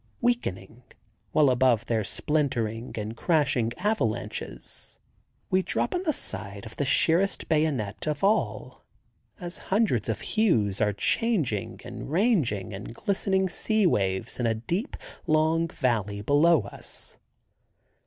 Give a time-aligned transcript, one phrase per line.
[0.19, 0.81] Weakening,
[1.31, 4.97] while above their splintering and crashing avalanches,
[5.51, 8.83] we drop on the side of the sheerest bayonet of all,
[9.39, 14.97] as hundreds of hues are changing and ranging in glistening sea waves in a deep,
[15.27, 17.19] long valley below us.